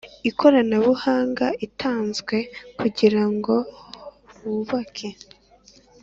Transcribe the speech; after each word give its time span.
ikoranabuhanga 0.29 1.45
itanzwe 1.65 2.35
kugira 2.79 3.23
ngo 3.35 3.55
bubake 4.41 5.09